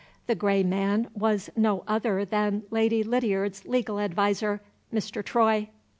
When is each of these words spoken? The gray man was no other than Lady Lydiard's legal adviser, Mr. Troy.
The 0.25 0.33
gray 0.33 0.63
man 0.63 1.09
was 1.13 1.51
no 1.55 1.83
other 1.87 2.25
than 2.25 2.63
Lady 2.71 3.03
Lydiard's 3.03 3.67
legal 3.67 3.99
adviser, 3.99 4.59
Mr. 4.91 5.23
Troy. 5.23 5.69